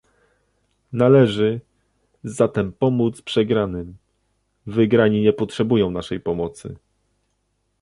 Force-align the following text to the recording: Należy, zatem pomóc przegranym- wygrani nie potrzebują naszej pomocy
Należy, 0.93 1.61
zatem 2.23 2.73
pomóc 2.73 3.21
przegranym- 3.21 3.95
wygrani 4.65 5.21
nie 5.21 5.33
potrzebują 5.33 5.91
naszej 5.91 6.19
pomocy 6.19 6.75